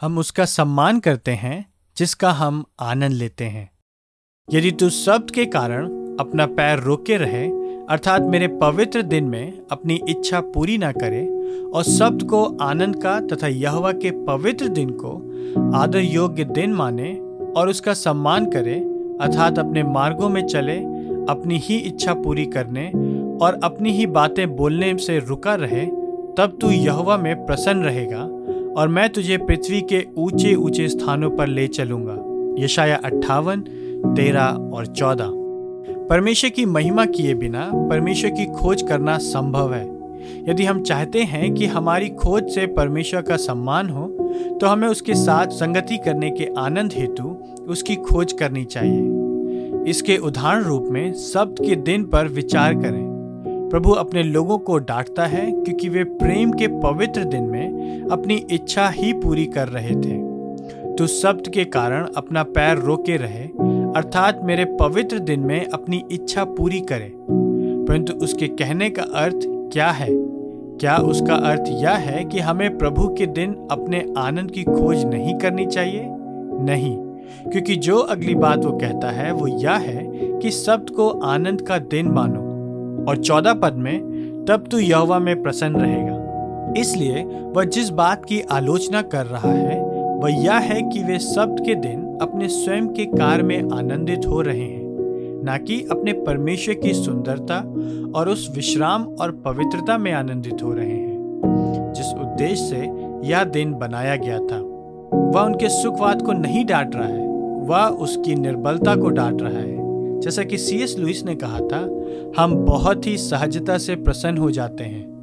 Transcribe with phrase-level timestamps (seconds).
[0.00, 3.70] हम उसका सम्मान करते हैं, जिसका हम आनंद लेते हैं।
[4.52, 5.86] यदि तू शब्द के कारण
[6.16, 7.48] अपना पैर रोके रहे,
[7.86, 11.26] अर्थात मेरे पवित्र दिन में अपनी इच्छा पूरी ना करे,
[11.70, 15.16] और शब्द को आनंद का तथा यहवा के पवित्र दिन को
[15.78, 17.14] आदर योग्य दिन माने
[17.56, 18.74] और उसका सम्मान करे,
[19.20, 20.78] अर्थात अपने मार्गों में चले,
[21.30, 22.88] अपनी ही इच्छा पूरी करने
[23.44, 25.86] और अपनी ही बातें बोलने से रुका रहे,
[26.38, 28.28] तब तू यहवा में प्रसन्न रहेगा
[28.76, 32.16] और मैं तुझे पृथ्वी के ऊँचे ऊँचे स्थानों पर ले चलूँगा।
[32.64, 33.60] यशाया अट्ठावन,
[34.06, 35.30] तेरह और चौदह।
[36.08, 39.84] परमेश्वर की महिमा किए बिना परमेश्वर की खोज करना संभव है।
[40.48, 44.06] यदि हम चाहते हैं कि हमारी खोज से परमेश्वर का सम्मान हो
[44.60, 47.36] तो हमें उसके साथ संगति करने के आनंद हेतु
[47.68, 53.13] उसकी खोज करनी चाहिए। इसके उदाहरण रूप में शब्द के दिन पर विचार करें।
[53.74, 58.88] प्रभु अपने लोगों को डांटता है क्योंकि वे प्रेम के पवित्र दिन में अपनी इच्छा
[58.88, 60.18] ही पूरी कर रहे थे।
[60.94, 63.44] तो शब्द के कारण अपना पैर रोके रहे,
[63.96, 69.90] अर्थात मेरे पवित्र दिन में अपनी इच्छा पूरी करे। परंतु उसके कहने का अर्थ क्या
[69.90, 70.08] है?
[70.10, 75.34] क्या उसका अर्थ यह है कि हमें प्रभु के दिन अपने आनंद की खोज नहीं
[75.34, 76.06] करनी चाहिए?
[76.06, 76.96] नहीं,
[77.52, 81.78] क्योंकि जो अगली बात वो कहता है वो यह है कि शब्द को आनंद का
[81.78, 82.43] दिन मानो।
[83.08, 86.22] और चौदह पद में, तब तू यहोवा में प्रसन्न रहेगा।
[86.80, 89.80] इसलिए वह जिस बात की आलोचना कर रहा है,
[90.20, 94.40] वह यह है कि वे शब्द के दिन अपने स्वयं के कार्य में आनंदित हो
[94.40, 94.82] रहे हैं,
[95.44, 97.58] न कि अपने परमेश्वर की सुंदरता
[98.18, 103.74] और उस विश्राम और पवित्रता में आनंदित हो रहे हैं, जिस उद्देश्य से यह दिन
[103.74, 104.60] बनाया गया था।
[105.14, 107.26] वह उनके सुखवाद को नहीं डांट रहा है,
[107.68, 109.83] वह उसकी निर्बलता को डांट रहा है।
[110.20, 111.80] जैसा कि सी एस लुइस ने कहा था,
[112.38, 115.14] हम बहुत ही सहजता से प्रसन्न हो जाते हैं।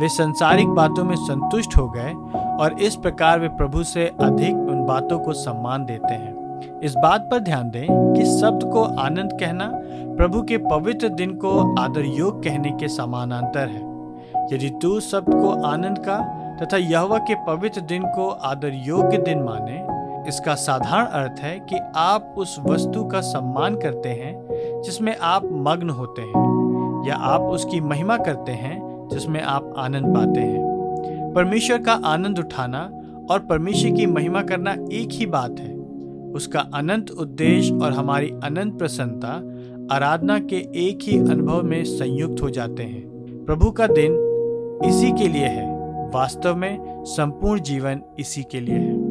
[0.00, 2.12] वे संसारिक बातों में संतुष्ट हो गए
[2.60, 6.34] और इस प्रकार वे प्रभु से अधिक उन बातों को सम्मान देते हैं।
[6.80, 9.70] इस बात पर ध्यान दें कि शब्द को आनंद कहना
[10.16, 13.82] प्रभु के पवित्र दिन को आदर योग कहने के समानांतर है।
[14.54, 16.18] यदि तू शब्द को आनंद का
[16.62, 19.78] तथा यहवा के पवित्र दिन को आदर योग्य दिन माने
[20.28, 24.46] इसका साधारण अर्थ है कि आप उस वस्तु का सम्मान करते हैं,
[24.82, 26.54] जिसमें आप मग्न होते हैं,
[27.08, 30.74] या आप उसकी महिमा करते हैं, जिसमें आप आनंद पाते हैं।
[31.34, 35.74] परमेश्वर का आनंद उठाना और परमेश्वर की महिमा करना एक ही बात है।
[36.32, 39.32] उसका अनंत उद्देश्य और हमारी अनंत प्रसन्नता
[39.94, 43.02] आराधना के एक ही अनुभव में संयुक्त हो जाते हैं।
[43.46, 44.12] प्रभु का दिन
[44.84, 45.74] इसी के लिए है,
[46.10, 49.03] वास्तव में संपूर्ण जीवन इसी के लिए है।